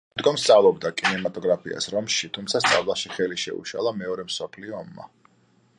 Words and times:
შემდგომ 0.11 0.37
სწავლობდა 0.43 0.91
კინემატოგრაფიას 1.01 1.89
რომში, 1.95 2.31
თუმცა 2.39 2.63
სწავლაში 2.65 3.13
ხელი 3.19 3.39
შეუშალა 3.47 3.95
მეორე 4.01 4.27
მსოფლიო 4.33 4.79
ომმა. 4.81 5.11